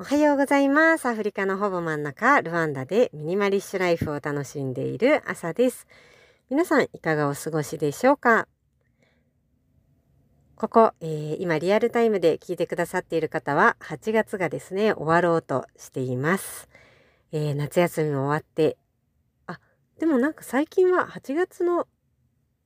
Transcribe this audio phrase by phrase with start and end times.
[0.00, 1.04] おはようございます。
[1.04, 5.86] アフリカのほぼ真ん中、ルワンダでミニマリッシュライフを楽しんでいる朝です。
[6.48, 8.48] 皆さん、いかがお過ごしでしょうか？
[10.56, 16.70] ここ、えー、今リアルタイムで聞いてくださっている方は、8月がですね、終わろうとしています。
[17.32, 18.78] えー、夏休みも終わって、
[19.48, 19.60] あ、
[19.98, 21.86] でもなんか最近は8月の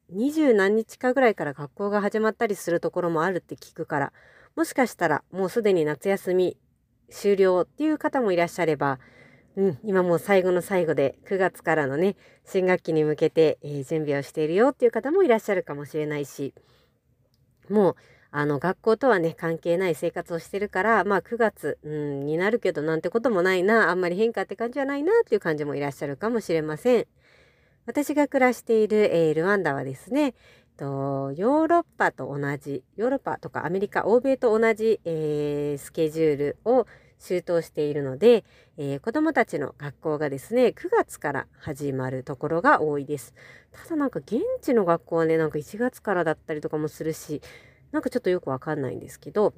[0.09, 4.13] 二十何日かぐらいから学校が始まったりするところもあるって聞くから、
[4.55, 6.57] もしかしたらもうすでに夏休み
[7.11, 8.99] 終了っていう方もいらっしゃれば、
[9.57, 16.55] うん、今もう最後の最後で9月からのね、新学期に向けて、えー、準備をしているよっていう方もいらっしゃるかもしれないし、
[17.71, 17.97] もう、
[18.33, 27.07] あの、学校とはね、関係ない生活をしてるから、まあ9月、うん、になるけどなんてこともないな、あんまり変化って感じはないなっていう感じもいらっしゃるかもしれません。
[27.87, 30.35] 私が暮らしている、えー、ルワンダはですね、
[30.77, 36.87] とヨーロッパと同じヨーロッパとかアメリカ欧米と同じ、えー、スケジュールを
[37.19, 38.45] 周到しているので、
[38.77, 43.35] えー、子どもたちの学校がですね9月から始まるところが多いです。
[43.73, 47.41] ただなんか現地の学校はねなんか1月からだったりとかもするし
[47.93, 49.55] なんかちょっとよくわかんないんですけど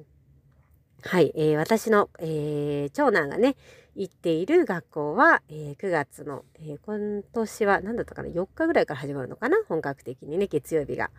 [1.03, 3.55] はい、えー、私の、えー、長男がね
[3.95, 11.09] 行っている学校は、えー、9月の、えー、今年は何だったかな4日ぐらいから始まるのかな本格的にね月曜日が。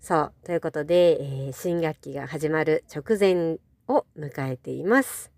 [0.00, 5.32] そうということで、え、新学期が始まる直前を迎えています。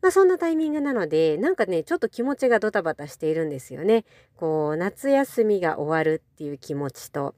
[0.00, 4.04] まあそんなタイミングなのでなんかねちょっと気持ちがドタバタしているんですよね。
[4.36, 7.34] こう夏休みが終わるっていう気持ちと。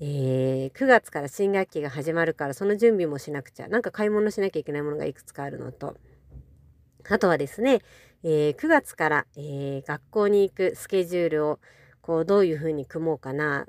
[0.00, 5.96] えー、9月から新学期が始まるからその準備もしなくちゃなんか買い物しなきゃいけないものがいくつかあるのと。
[7.10, 7.80] あとはですね、
[8.22, 11.58] えー、9月から、えー、学校に行くスケジュールを
[12.02, 13.66] こうどういうふうに組もうかな。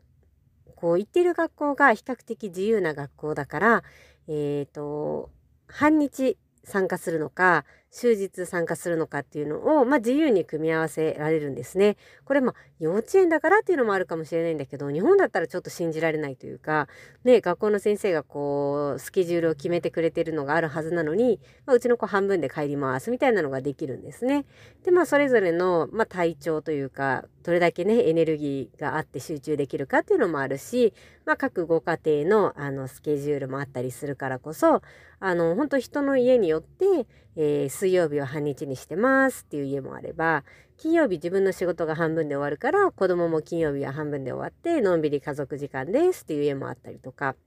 [0.75, 3.83] こう行ってる学校が比較的自由な学校だから
[4.29, 5.29] えっ、と
[5.67, 11.97] 半日参加するのか終日参加するのかっていうのを、まあ、自由に組み合わせられるんですね。
[12.23, 16.87] これまあ幼稚園だからっていうのもあるかもしれないんだけど日本だったらちょっと信じられないというか、
[17.23, 24.45] ね、学校の先生がこうスケジュールを決めてくれてるのがあるはずなのに、まあ、うちの子半分で帰りますみたいなのができるんですね。
[24.83, 30.93] でまあそれぞれの、まあ、体調というかどれだけねエネルギーがあって集中できるかっていうのもあるし、
[31.25, 34.81] まあ、各ご家庭のあのスケジュールもあったりするからこそ
[35.19, 37.05] あの本当人の家によって、
[37.41, 40.43] えー、水曜日は半日にしてますっていう家もあれば
[40.75, 47.37] 金曜日自分の仕事が半分で終わるから子供も金曜日は半分で終わってのんびり家族時間ですっていう家もあったりとか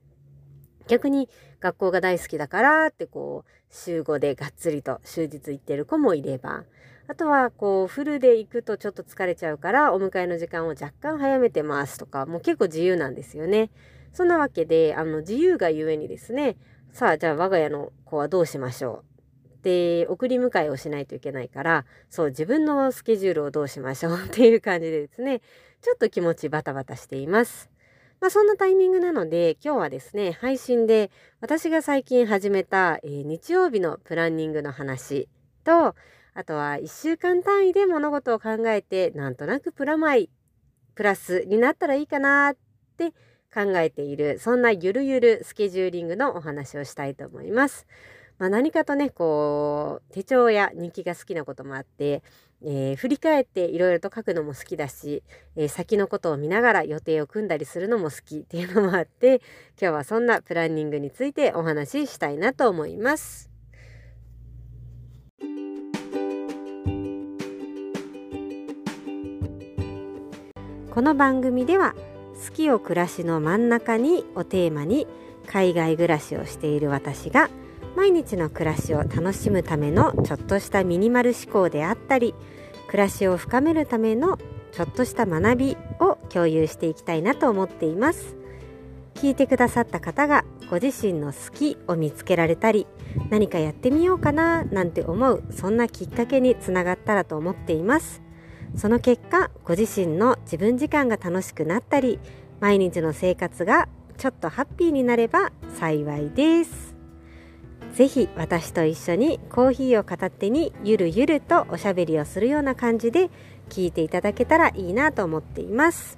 [0.87, 6.63] 逆に学校が大好きだからってこう週5でがっつりと終日行ってる子もいれば
[7.07, 13.69] あとはこうフルで行くとちょっと疲れちゃうからお迎えの時間を若干早めてますとかもう結構自由なんですよね。
[14.11, 16.57] そんなわけであの自由がゆえにですね
[16.91, 19.12] さあじゃあ我が家の子はどうしましょう？
[19.63, 25.41] で送り迎えをしないといけないからそう自分のスケジュールをどうしましょう っていう感じでですね
[25.81, 27.69] ちょっと気持ちバタバタしています。
[28.21, 35.27] まあ、そんなタイミングなので今日はですね配信で私が最近始めた、えー、日曜日のプランニングの話
[35.65, 35.93] と
[36.33, 40.29] あとは1週間単位で物事を考えてなんとなくプラマイ
[40.95, 42.57] プラスになったらいいかなっ
[42.97, 43.11] て
[43.53, 47.85] 考えているそんなゆるゆるスケジューリングのお話をしたいと思います。
[48.39, 52.23] まあ、何かとねこう手帳や日記が好きなこともあって、
[52.63, 55.23] えー、振り返っていろいろと書くのも好きだし、
[55.55, 59.41] えー、先のことを見ながら予定を組んだりするのも好き っていうのもあって
[59.79, 63.49] 今日はそんなプランニングについてお話ししたいなと思います。
[70.91, 71.95] この番組では
[72.45, 75.07] 「好きを暮らしの真ん中に」をテーマに
[75.47, 77.49] 海外暮らしをしている私が
[77.95, 82.33] 毎日の暮らしを楽しむためのちょっとしたミニマル思考であったり
[82.87, 84.37] 暮らしを深めるための
[84.71, 88.35] ちょっとした学びを共有していきたいなと思っています。
[89.15, 92.87] 聞いてくださった方がご自身の好きを見つけられたり
[93.29, 98.21] 何かやってみようかななんて思うそんなきっかけにつながったらと思っています。
[98.75, 102.19] その結果ご自身の自分時間が楽しくなったり
[102.59, 103.87] 毎日の生活が
[104.17, 106.92] ちょっとハッピーになれば幸いです。
[107.93, 113.29] ぜひ私と一緒にコーヒーを片手にゆるゆるとおしゃべりをするような感じで
[113.69, 116.17] 聞いていただけたらいいなと思っています。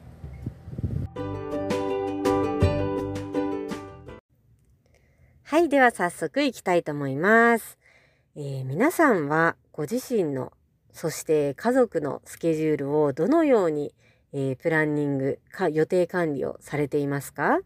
[5.43, 7.77] はいでは早速いきたいと思います、
[8.35, 10.51] えー、皆さんはご自身の
[10.91, 13.93] そして家族のスケジュールをどのように、
[14.33, 17.59] えー、プランニングか予定管理をされていますか？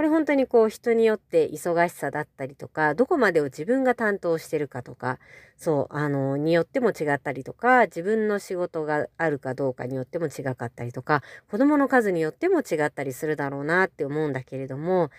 [0.00, 5.18] これ本当にこう人によって忙しさだったりとか、どこまでを自分が担当してるかとか、
[5.58, 15.10] そう、あの、によっても違ったりとか、自分の仕事があるかどうかによっても違かったりとか、子供の数によっても違ったりするだろうなって思うんだけれども、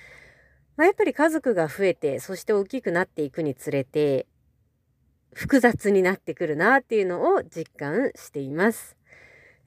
[0.78, 4.26] まあ、やっぱり家族が増えて、そして大きくなっていくにつれて、
[5.32, 8.98] 複雑になってくるなっていうのを実感しています。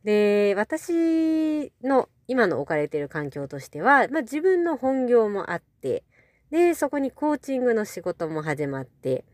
[0.05, 6.05] で、私の今の置かれている環境としては、まあ、自分の本業もあって、
[6.51, 9.25] で、そこにコーチングの仕事も始まって、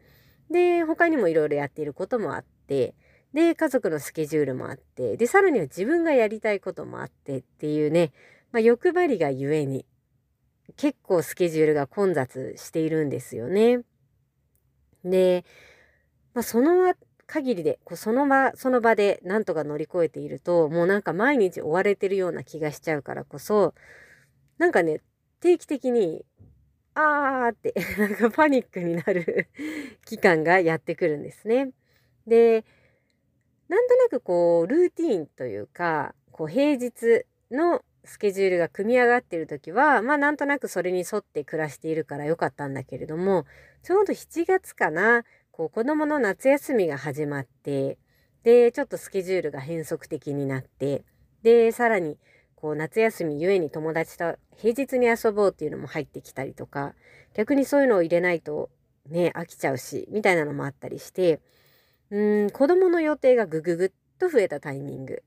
[0.50, 2.94] で、他にもいろいろやっていることもあって、
[3.34, 8.12] で、家族のスケジュールもあって、で、さらには自分がやりたいこともあってっていうね、
[8.52, 9.86] まあ、欲張りがゆえに、
[10.76, 13.80] 結構スケジュールが混雑しているんですよね。
[15.04, 15.44] で、
[16.34, 16.94] まあ、その
[17.30, 23.74] 限りで、こうその場、その場でなんとか乗り越えていると、もうなんか毎日追われてるような気がしちゃうからこそ、
[24.58, 25.00] なんかね、
[25.38, 26.24] 定期的に、
[26.94, 29.46] あーって、 なんかパニックになる
[30.04, 31.70] 期間がやってくるんですね。
[32.26, 32.64] で、
[33.68, 43.46] なんとなくこう、ルーティーンというか、こう、平日のスケジュールが組み上がってる時は、まあなんとなくそれに沿って暮らしているからよかったんだけれども、
[43.82, 45.24] ちょうど7月かな、
[45.60, 47.98] こう子供の夏休みが始まって、
[48.44, 51.04] で、ちょっとスケジュールが変則的になって、
[51.42, 52.16] で、さらに、
[52.54, 56.94] こう夏休みゆえに友達と平日に遊ぼうっていうのも入ってきたりとか、
[57.34, 58.70] 逆にそういうのを入れないと
[59.10, 61.42] ね、飽きちゃうし、みたいなのもあったりして、
[62.08, 65.22] うん、子供の予定がぐぐぐっと増えたタイミング。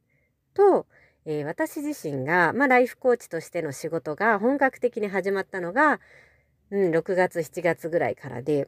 [0.56, 0.88] と、
[1.26, 6.00] えー、私自身が、まあ、ライフコーチとしての仕事が本格的に始まったのが、
[6.72, 8.68] うん、6月、7月ぐらいからで、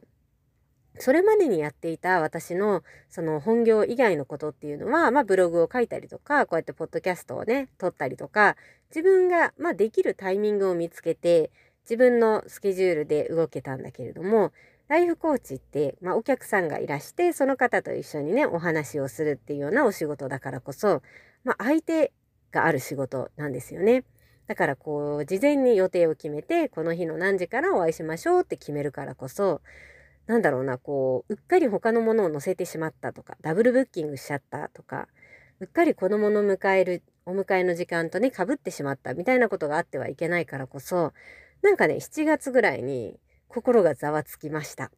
[0.98, 8.56] それまでにやっていた私のその本業以外のことっていうのは、まあブログを書いたりとか、こうやってポッドキャストをね、撮ったりとか、
[8.90, 11.50] 自分がまあできるタイミングを見つけて、
[11.84, 14.52] 自分のスケジュールで動けたんだけれども、
[14.88, 21.02] ライフコーチって、まあお客さんがいらして、その方と一緒にね、お話をするっていうようなお仕事だからこそ、
[21.44, 22.12] まあ相手
[22.52, 24.04] がある仕事なんですよね。
[24.46, 29.60] だからこう、事前に予定を決めて、この日の何時からお会いしましょうって決めるからこそ、
[30.26, 35.08] なんだろうな、こう、うっかり他のものを載せてしまったとか、ダブルブッキングしちゃったとか、
[35.60, 41.12] うっかり子供の迎える、お迎えの時間とね、かぶってしまったみたいなことがあってはいけないからこそ、
[41.62, 43.18] なんかね、7月ぐらいに
[43.48, 44.90] 心がざわつきました。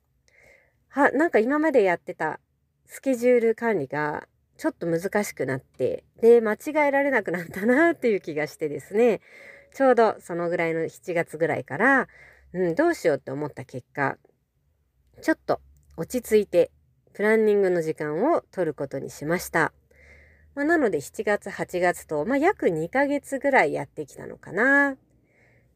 [0.89, 2.41] は、なんか今までやってた
[2.87, 4.27] スケジュール管理が
[4.57, 9.21] ちょっと難しくなって、で、間違えられなくなったなっていう気がしてですね、
[9.75, 12.09] ちょうどそのぐらいの7月ぐらいから、
[12.53, 14.17] うん、どうしようって思った結果、
[15.21, 15.61] ちょっと
[15.97, 16.71] 落ち着いて
[17.13, 19.73] プランニングの時間を取ることにしました。
[20.55, 24.97] まあ、なので7月8月と、まあ、約2ヶ月ぐらいやってきたのかな。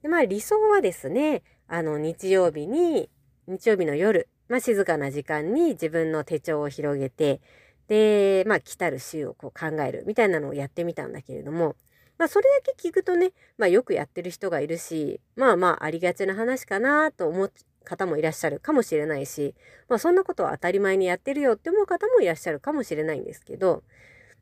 [0.02, 3.10] でまあ理想はですね、あの日曜日に、
[3.46, 7.40] 日曜日の夜、まあ、静かな時間に自分の手帳を広げて、
[7.88, 11.76] で、まあ来たる週をこう考えるみたいなのをやってみたんだけれども、
[12.18, 17.50] まあそれだけ聞くとね、まあよくやってる人がいるし、まあまあありがちな話かなと思っ
[17.84, 19.54] 方もいらっしゃるかもしれないし、
[19.88, 23.82] まあそんなことは当たり前にやってるよって思う方もいらっしゃるかもしれないんですけど、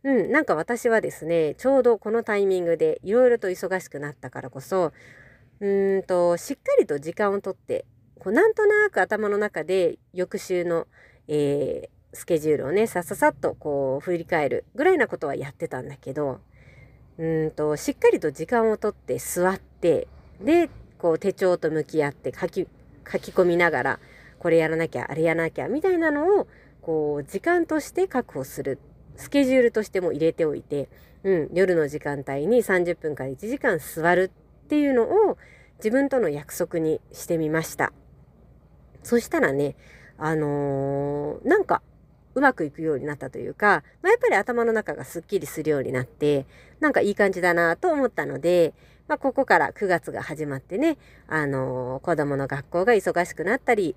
[0.03, 4.93] うん、なんか私はですね、ちょうどこのタイミングでいろいろと忙しくなったからこそ、
[5.61, 7.85] うんと、しっかりと時間をとって、
[8.19, 10.87] こうなんとなく頭の中で翌週の、
[11.29, 16.41] えー、スケジュールをね、さっささっとこう振り返るぐらいなことはやってたんだけど、
[17.19, 20.09] うんと、しっかりと時間をとって座って、
[20.41, 22.67] で、こう手帳と向き合って書き
[23.11, 24.01] 書き込みながら
[24.39, 26.49] これやらなきゃあれやらなきゃみたいなのを
[26.81, 28.79] こう時間として確保する。
[29.17, 30.89] スケジュールとしても入れておいて、
[31.25, 34.31] うん、夜の時間帯に30分から1時間座る
[34.65, 35.37] っていうのを
[35.77, 37.93] 自分との約束にしてみました。
[39.03, 39.77] そしたらね、
[40.17, 41.83] あのー、なんか
[42.35, 46.47] うまくいくようになったというか、まあ、やっぱり頭の中がすっきりするようになって、
[46.81, 48.73] なんかいい感じだなと思ったので、
[49.10, 53.96] まあ、ここから9月が始まってね、あのー、子供の学校が忙しくなったり、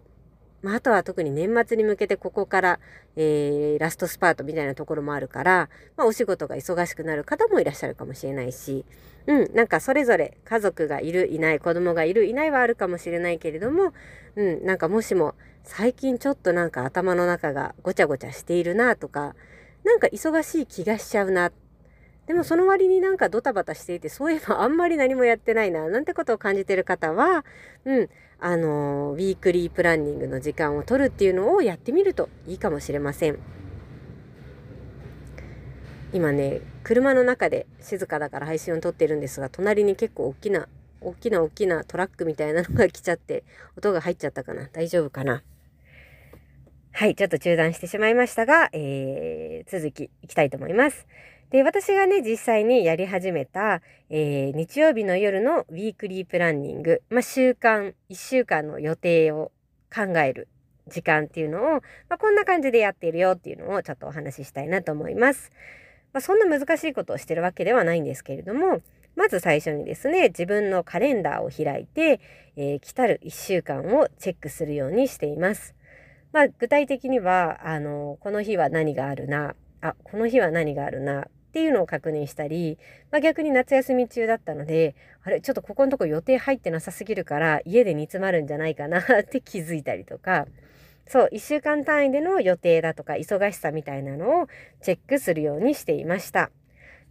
[0.64, 2.80] まあ、あとは特に年末に向けてここから、
[3.16, 8.86] えー、ラストスパートみたいなところもあるから、まあ、お仕事が忙しくなる方もいらっしゃるかもしれないし、
[9.28, 13.94] うん、なんかそれぞれ家族がいる、いない、子供がいる、いないはあるかもしれないけれども、
[14.36, 19.36] うん、なんかもしも最近ちょっとなんか頭の中がごちゃごちゃしているなとか、
[19.84, 21.54] なんか忙しい気がしちゃうなっ
[22.28, 27.44] でもその割になんかドタバタしていて、そういえばあんまり何もやってないな、なんてことを感じてる方は、
[27.86, 33.40] うん、あのウィークリープランニングの時間を取るっていうのをやってみるといいかもしれません。
[36.14, 40.68] 今ね、車の中で静かだから配信を撮ってるんですが、隣に結構大きな
[41.02, 43.44] 大きな大きなトラックみたいなのが来ちゃって
[43.78, 44.70] 音が入っちゃったかな。
[44.72, 45.44] 大丈夫かな。
[46.92, 51.08] はいちょっと中断してしまいましたが、えー、続きいきたいと思います。
[51.54, 59.52] で私がね実際にやり始めた、えー、日曜日の夜のウィークリープランニング、まあ、週間1週間の予定を
[59.94, 60.48] 考える
[60.88, 61.64] 時間っていうのを、
[62.10, 65.52] まあ、こんな感じでやっているよっていうのをちょっとお話ししたいなと思います。
[66.12, 68.82] まあ、そんな難しいことをしてるわけではないんですけれども、
[69.16, 72.20] まず最初にですね、自分のカレンダーを開いて、
[72.56, 75.76] えー、来たる1週間をチェックするようにしています。
[76.32, 82.80] まあ、具体的には、あの、この日は何があるな、あ、この日は何があるな、っていうのを確認したり、
[83.12, 90.48] まあ、逆に夏休み中だったので、あれ、ちょっとここのとこ予定入ってなさすぎるから、家で煮詰まるんじゃないかなって気づいたりとか、
[91.06, 94.48] そう、1週間単位での予定だとか忙しさみたいなのを
[94.82, 96.50] チェックするようにしていました。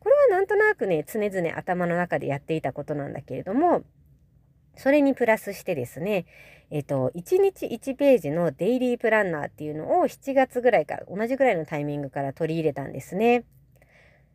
[0.01, 3.85] これはなんとなくね、常々頭の中でやっていたことなんだけれども、
[4.75, 6.27] それにプラスしてですね、
[6.73, 13.45] えっと、1日1ページのデイリープランナーっていうのを7月ぐらいから、同じぐらいのタイミングから取り入れたんですね。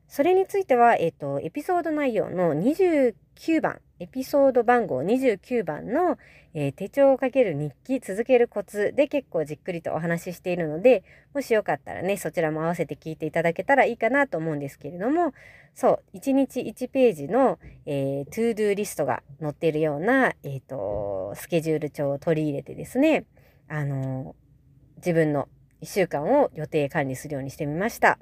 [0.07, 6.17] それについては、えっと、エピソード内容の29番、エピソード番号29番の、
[6.53, 15.33] えー、手帳をかける日記続けるコツで結構じっくりとお話ししているので、もしよかったらね、そちらも合わせて聞いていただけたらいいかなと思うんですけれども、
[15.75, 23.25] そう、1日1ページの、えー、トゥードゥーリストが載っているような、えっ、ー、と、スケジュール帳を取り入れてですね、
[23.67, 24.35] あの
[24.97, 25.49] 自分の
[25.81, 28.17] 1週間を予定管理するようにしてみました。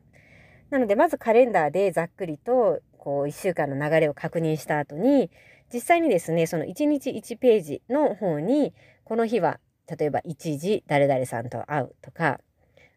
[0.72, 5.30] なので、まずカレンダーでざっくりと、こう、1週間の流れを確認した後に、
[5.72, 12.40] 実際にですね、その1日1ページの方に、この日は、例えば1時、誰々さんと会うとか、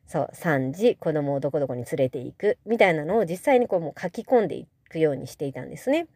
[0.07, 6.09] そう、3時、子供をどこどこに連れていく、みたいなのを実際にこうもう書き込んでいくようにしていたんですね。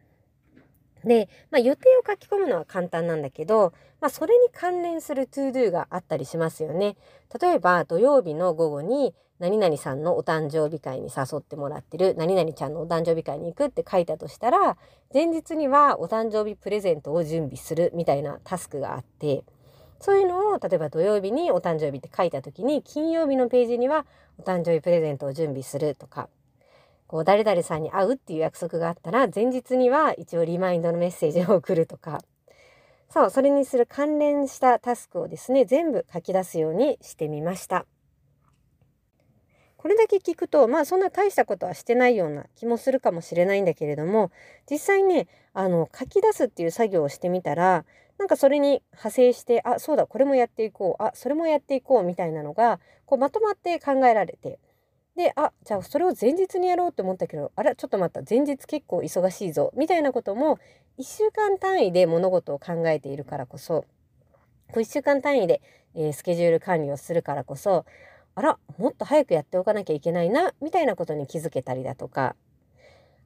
[1.03, 6.95] で、まあ、予定を書き込むのは簡単なんだけど、まあ、それに関連する ToDo があったりしますよね。
[7.39, 14.77] 例えば土曜日の午後に何々さんのお誕生日会に誘ってもらってる何々ちゃんのお誕生日会に行くって書いたとしたら
[15.13, 19.43] 前日にはお誕生日プレゼントを準備するみたいなタスクがあって
[19.99, 24.05] そういうのを例えば土曜日にお誕生日って書いた時に金曜日のページには
[24.37, 26.29] お誕生日プレゼントを準備するとか
[27.07, 32.21] こう誰々さんに会うっていう約束があったら前日には一応リマインドのメッセージを送るとか
[33.09, 37.85] そうそれにする関連したタスクをですね全部書き出すようにしてみました。
[39.77, 44.31] これだけ聞くとまあそんな大したことはしてないような気もするかもしれないんだけれども
[44.71, 47.83] 実際ねあの書き出すっていう作業をしてみたら
[48.17, 54.57] なんかそれに派生してあそうだこれもやっていこうあそれもやっていこうみたいなのがこうまとまって考えられて
[55.15, 60.57] で、あ、じゃあそれを前日にやろうと思ったけど、あら、ちょっと待った、前日結構忙しいぞ、みたいなことも、
[60.97, 63.85] 1週間単位で物事を考えているからこそ、
[64.71, 65.61] こう1週間単位で、
[65.93, 67.85] えー、スケジュール管理をするからこそ、
[68.35, 72.35] あら、もっと早くやっておかなきゃいけないな、みたいなことに気づけたりだとか、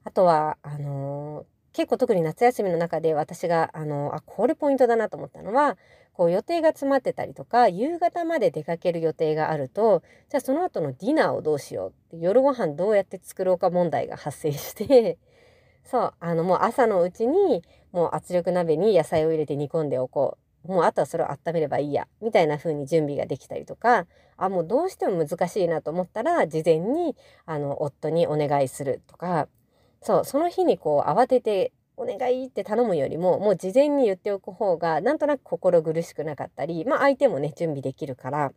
[0.04, 5.78] あとは、あのー結構特に夏休みの中で私があのあこれポイントだなと思ったのは
[6.12, 15.18] こう予定が詰まってたりとか夕方まで出かける予定があるとじゃあその後のディナーをどうしようって夜ご飯どうやって作ろうか問題が発生して
[15.86, 20.48] そうあのもう朝のうちにもう圧力鍋に野菜を入れて煮込んでおこう。
[20.66, 24.06] もうあとはそれを温めればいいやみたいな風に準備ができたりとか
[24.36, 27.16] あもうどうしても難しいなと思ったら事前に
[27.46, 29.48] あの夫にお願いするとか
[30.02, 38.52] そう、その日にこう慌ててお願いって頼むよりも、もう事前に言っておく方が、なんとなく心苦しくなかったり、まあ相手もね、準備できるから、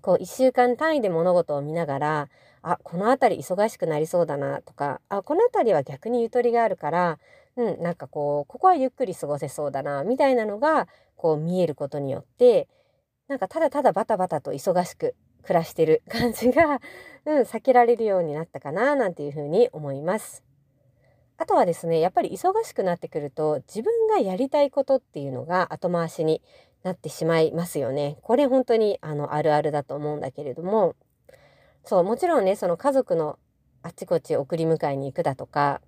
[0.00, 2.28] こう1週間単位で物事を見ながら、
[2.62, 7.18] あ、この辺り忙しくなりそうだなとか、あ、この辺りは逆にゆとりがあるから、
[7.56, 10.86] うん、なんかこう、ここはゆっくり過ごせそうだな、みたいなのが、
[11.16, 12.68] こう見えることによって、
[13.26, 16.80] なんかただただバタバタと忙しく暮らしてる感じが、
[17.24, 20.44] うん、避けられるようになったかななんていうふうに思います。
[21.36, 26.42] あとはですね、やっぱり忙しくなってくると自分がやりたいことっていうのが後回しに
[26.82, 28.18] なってしまいますよね。
[28.22, 30.96] これ本当にあのあるあるだと思うんだけれども、
[31.84, 33.38] そう、もちろんね、その家族の
[33.82, 35.80] あちこち送り迎えに行くだとか、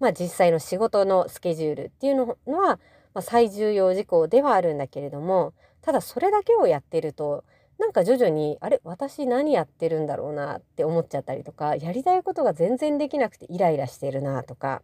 [0.00, 2.78] まあ実際の仕事のスケジュールっていうのは、
[3.14, 7.44] まあ、最重要事項ではあるんだけれども、ただそれだけをやってると、
[7.78, 14.82] なんか徐々にあれ私何やってるんだろうなって思っちゃったりとかやりたいことが全然できなくてイライラしてるなとか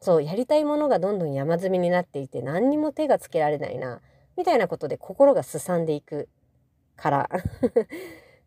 [0.00, 4.00] そうやりたいものがどんどん山積みになっていて何にも手がつけられないな
[4.36, 6.28] みたいなことで心がすさんでいく
[6.96, 7.30] から。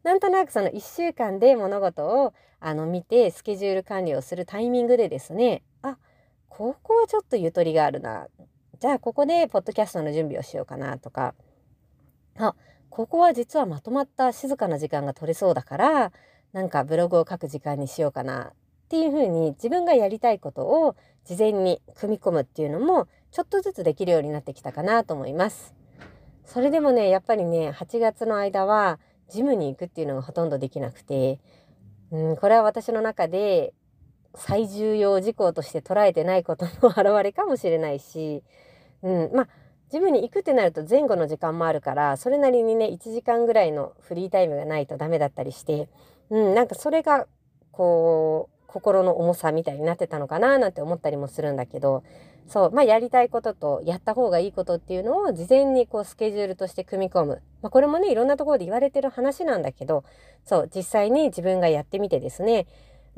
[0.03, 5.98] なんとなくその1週間で物事をあの見てスケジュール管理をするタイミングでですねあ
[6.48, 8.27] ここはちょっとゆとりがあるな。
[8.79, 11.34] じゃあここでポッドキャストの準備をしようかなとか。
[12.38, 12.55] あ
[12.89, 16.12] ここは実はまとまった静かな時間が取れそうだから
[16.53, 18.53] なんかブログを書く時間にしようかなっ
[18.89, 25.75] ていうふうに自分がやりたいことを事前に組み込むっていうのもちょっとずつできるようになってきたかなと思います。
[26.46, 31.39] それでもねやっぱりね8月の間はジムに行くっていうのがほとんどできなくて、
[32.10, 33.75] うん、これは私の中で
[34.34, 38.43] 最重要事項として捉えてないことの表れかもしれないし、
[39.03, 39.48] うん、まあ
[39.89, 45.89] ジムに行くってなると前後の時間もあるからそれなりにね1時間ぐらいのフリータイムがないとダメだったりして、
[46.29, 47.27] うん、なんかそれが
[47.72, 52.03] こう心の重さみたいになってたのかななんて思ったりもするんだけど
[52.48, 60.03] そうまあやりたいこととやった方がいいことっていうのを事前にこうスケジュールとして組み込む、まあ、これもねいろんなところで言われてる話なんだけど
[60.46, 62.67] そう実際に自分がやってみてですね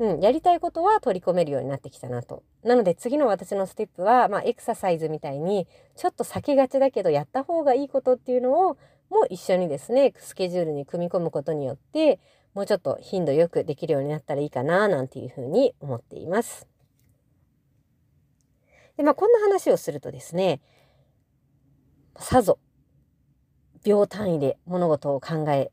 [0.02, 2.42] うん、やりたいことは取り込めるようになってきたなと。
[2.64, 8.76] なので次の私のステップは、まあ、エクササイズみたいにちょっと避けがちだけどやった方がいいことっていうのを
[9.10, 12.18] もう一緒にですねスケジュールに組み込むことによって
[12.52, 16.66] もうちょっと頻度よくできるようになったらいいかななんていうふうに思っています。
[18.96, 20.60] でまあこんな話をするとですね
[22.16, 22.58] さぞ
[23.84, 25.70] 秒単位で物事を考え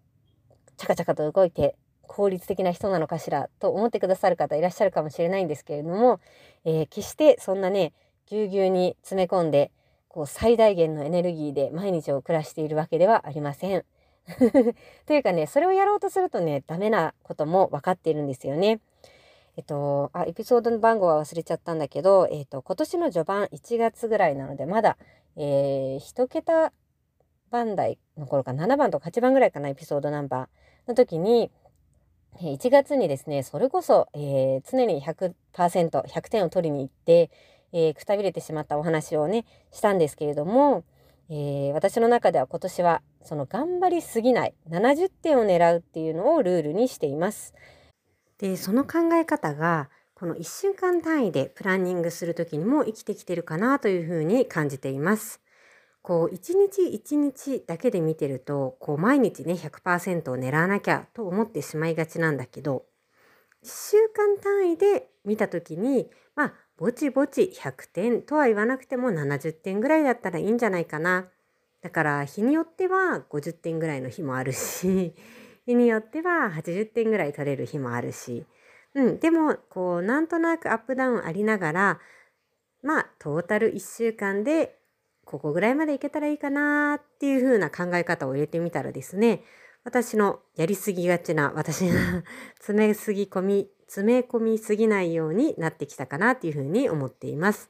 [0.77, 1.75] チャカチャカと動いて
[2.09, 6.19] 効率的な人なのかしらと思ってくださる方いらっしゃるかもしれないんですけれども、
[6.65, 7.93] えー、決してそんなね
[8.25, 9.71] ぎゅうぎゅうに詰め込んで
[10.07, 13.85] こう最大限のエネルギーで毎日を暮らしているわけではありません。
[15.05, 18.79] というかねそれをやろうとするとねダメなことも分かっているんですよね。
[19.55, 24.97] えっと、あエピソードの番号は忘れちゃったんだけど、えっと、今年の序盤1月ぐらいなのでまだ、
[25.35, 26.71] えー、1桁
[27.51, 31.51] 番台の頃か7番とか8番ぐらいかなエピソードナンバーの時に
[32.37, 35.33] 1月にですね、それこそ、えー、常に100%、
[36.03, 37.31] 100点を取りに行って、
[37.73, 40.83] えー、くたびれてしまったお話をね、したんですけれども、
[41.29, 47.53] えー、私の中では今年は、その頑張りすぎない、70点を狙うっていうのをルールにしています。
[48.39, 55.41] で、その考え方が、この1週間単位でプランニングする時にも生きてきてるかなというふうに感じています。
[56.31, 62.85] 一日一日だけで見てるとこう毎日ね100%を狙わなきゃと思ってしまいがちなんだけど
[63.63, 71.27] 1週間単位で見た時にまあぼちぼち100点とは言わなくても70点ぐらいだったらいいんじゃないかな。
[71.81, 75.13] だから日によっては50点ぐらいの日もあるし
[75.65, 78.45] 日によっては80点ぐらい取れる日もあるし、
[78.95, 81.99] うん、でもこうなんとなくアップダウンありながら
[82.81, 84.78] まあトータル1週間で
[85.29, 89.43] ここぐらいまでいけたらいいかなっていう風な考え方を入れてみたらですね、
[89.83, 92.23] 私のやりすぎがちな、私が
[92.55, 97.69] 詰めすぎ込み、詰め込みすぎないようになってきたかなっていう風に思っています。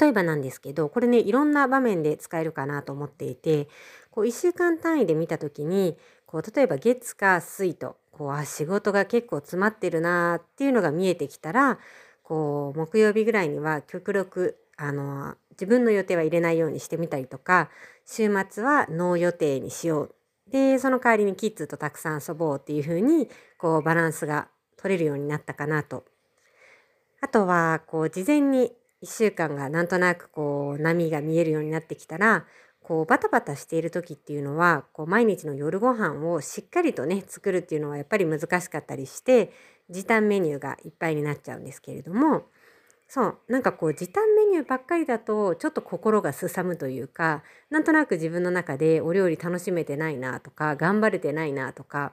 [0.00, 3.68] 例えばなんですけど、これね、いろんな場面で使えるかなと思っていて、
[4.10, 11.78] こう1週間単位で見た時に、こう例えば月か水と、こうあ仕事が結構詰まってるなっていうのが見えてきたら、
[12.22, 17.68] こう木曜日ぐらいには極力あの自分の予定は入れないようにしてみたりとか
[18.06, 20.14] 週末はノー予定にしよう
[20.50, 26.04] でその代わりにキッズとたくさん遊ぼうっていう風にこうバランスが取れるようになったかなと。
[27.20, 32.46] あとはこう事前に1週間がなんとなくこう波が見えるようになってきたら
[32.82, 39.52] こうバタバタしている時っていうのはこう毎日の夜ご飯をしっかりとね作るっていうのはやっぱり難しかったりして
[39.90, 42.46] 時短メニューがいっぱいになっちゃうんですけれども
[43.12, 43.38] そう。
[43.48, 52.12] なんかこう時短メニューばっかりだとちょっと心がすさむというかなんとなく自分の中でお料理楽しめてないなとか頑張れてないなとか。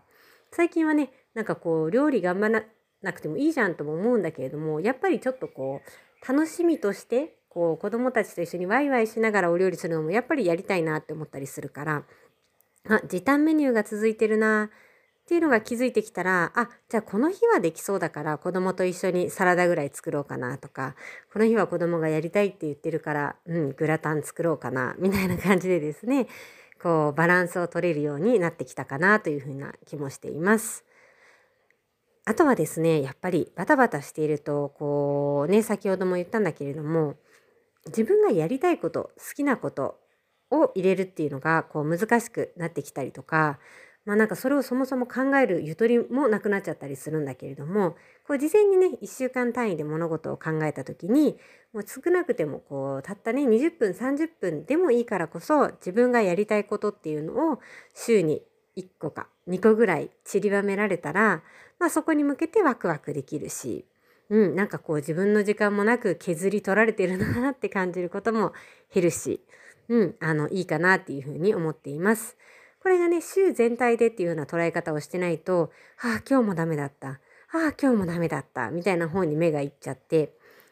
[0.52, 2.64] 最近はねなんかこう料理頑張ら
[3.04, 12.04] なくてもいいじゃんとも思うんだけれどもやっぱりちょっとこう楽しみとしてこう子供たちと一緒にワイワイしながらお料理するのもやっぱりやりたいなって思ったりするから
[12.90, 14.72] あ時短メニューが続いてるな。
[15.28, 20.96] っていうのが気づいてきたら、あ、じゃあこの日はできそうだから子供と一緒にサラダぐらい作ろうかなとか、
[21.34, 26.28] この日は子供がやりたいって言ってるから、うん、グラタン作ろうかな、みたいな感じでですね、
[26.82, 30.86] こうバランスを取れるようになってきたかなというふうな気もしています。
[32.24, 37.16] あとはですね、やっぱりバタバタしていると、こうね、先ほども言ったんだけれども、
[37.88, 40.00] 自分がやりたいこと、好きなこと
[40.52, 43.60] を入れるっていうのがこう難しくなってきたりとか、
[44.08, 51.38] まあなんかそれをそもそも考えるゆとりもなくなっちゃったりするんだけれどもこう事前にね1週間単位で物事を考えた時に
[51.74, 57.60] もう少なくてもこうたったね20分30分でもいいからこそ自分がやりたいことっていうのを
[57.94, 58.44] 週に
[58.78, 61.44] 1個か2個ぐらい散りばめられたら、
[61.78, 63.84] まあ、そこに向けてワクワクできるし、
[64.30, 68.54] うん、なんかこう自分の時間もなく削り取られてるなって感じることも
[68.94, 69.42] 減るし、
[69.90, 72.38] うん、あの、いいかなっていうふうに思っています。
[72.88, 77.10] これがね、週全体でっていうような捉え方をしてないと、ああ、今日もダメだった。
[77.10, 77.18] あ
[77.52, 78.72] あ、今日もダメだった。
[78.72, 80.32] みたいな方に目がいっちゃって、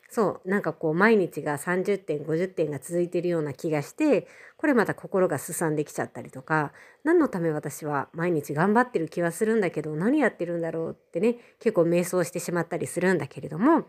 [0.09, 6.71] そうなんかこう毎日が30点50点が続いてるような気がしてこれまた心がすさんできちゃったりとか
[7.03, 13.87] 何のため私は毎日頑張ってる気はするんだけど何やってるんだろうってね結構迷走してしまったりするんだけれども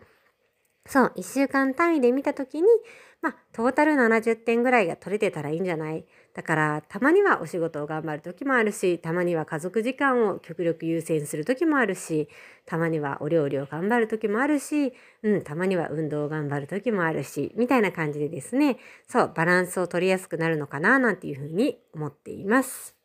[0.87, 2.67] そう、1週間単位で見た時に、
[3.21, 6.05] まあ、トータル70点ぐらいが取れてたらいいんじゃない？
[6.33, 12.29] だから、たまにはお仕事を頑張る時もあるし、たまには家族時間を極力優先する時もあるし、
[12.65, 22.96] たまにはお料理を頑張る時もあるし、うん、たまには運動を頑張る時もあるし、みたいな感じでですね、そう、バランスを取りやすくなるのかな、なんていうふうに思っています。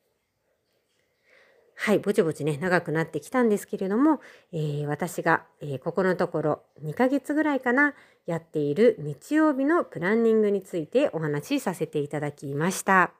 [1.74, 4.20] はい、ぼちぼちね、長くなってきたんですけれども、
[4.52, 7.94] えー、私が、えー、ここのところ2ヶ月ぐらいかな、
[8.26, 13.12] やっている日曜日のプランニングについてお話しさせていただきました。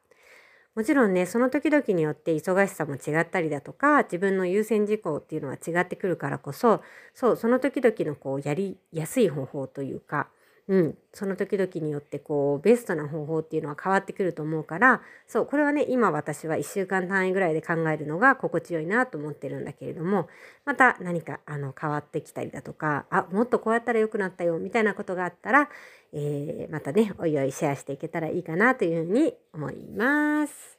[0.74, 6.82] もちろんね、その時々によって忙しさも違ったりだとか、自分の優先事項っていうのは違ってくるからこそ、
[7.14, 10.28] そう、その時々のこう、やりやすい方法というか、
[10.68, 20.28] うん、その時々によってこうベストな方法っていうのは変わってくると思うからそうこれはね今私は1週間単位ぐらいで考えるのが心地よいなと思ってるんだけれども
[20.64, 25.68] また何かあの変わってきたりだとかあもっとこうやったら良くなったよみたいなことがあったら、
[26.12, 30.78] えー、またねおいおいシェアしていけたらいいかなというふうに思います。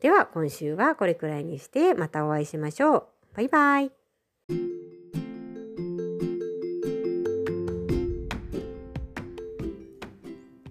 [0.00, 3.06] では今週はこれくらいにしてまたお会いしましょう。
[3.34, 4.75] バイバイ。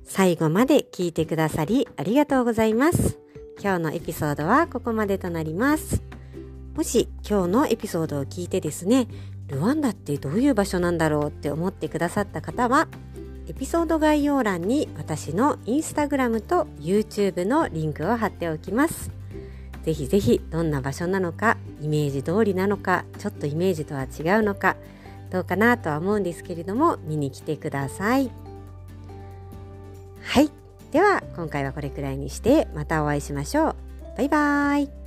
[0.06, 3.18] 最後まで聞いてくださりありがとうございます。
[3.62, 6.04] 今日のエピソードはここまでとなります。
[6.76, 9.08] もし今日のエピソードを聞いてですね、
[9.48, 12.88] ルワンダってどういう場所なんだろうって思ってくださった方は、
[13.48, 19.12] エピソード概要欄に私のインスタグラムと YouTube のリンクを貼っておきます。
[19.84, 24.78] ぜひぜひどんな場所なのか、イメージ通りなのか、ちょっとイメージとは違うのか、
[25.32, 28.45] どうかなとは思うんですけれども、見に来てください。
[30.26, 30.50] はい。
[30.92, 33.76] では、今回はこれくらいにして、またお会いしましょう。
[34.18, 35.05] バイバーイ。